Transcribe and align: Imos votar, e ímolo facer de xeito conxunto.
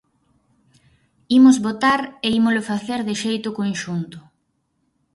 Imos 1.37 1.57
votar, 1.67 2.01
e 2.25 2.27
ímolo 2.39 2.61
facer 2.71 2.99
de 3.07 3.15
xeito 3.23 3.49
conxunto. 3.59 4.19